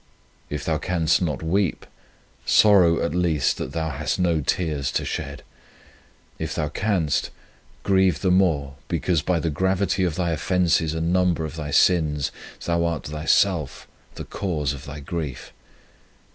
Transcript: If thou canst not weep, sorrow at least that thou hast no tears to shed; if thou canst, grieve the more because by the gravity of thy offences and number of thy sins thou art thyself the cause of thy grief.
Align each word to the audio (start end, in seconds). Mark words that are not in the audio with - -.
If 0.49 0.65
thou 0.65 0.79
canst 0.79 1.21
not 1.21 1.43
weep, 1.43 1.85
sorrow 2.43 3.03
at 3.05 3.13
least 3.13 3.57
that 3.59 3.71
thou 3.71 3.91
hast 3.91 4.17
no 4.17 4.41
tears 4.41 4.91
to 4.93 5.05
shed; 5.05 5.43
if 6.39 6.55
thou 6.55 6.69
canst, 6.69 7.29
grieve 7.83 8.21
the 8.21 8.31
more 8.31 8.77
because 8.87 9.21
by 9.21 9.39
the 9.39 9.51
gravity 9.51 10.03
of 10.03 10.15
thy 10.15 10.31
offences 10.31 10.95
and 10.95 11.13
number 11.13 11.45
of 11.45 11.55
thy 11.55 11.69
sins 11.69 12.31
thou 12.65 12.83
art 12.83 13.03
thyself 13.05 13.87
the 14.15 14.25
cause 14.25 14.73
of 14.73 14.85
thy 14.85 15.01
grief. 15.01 15.53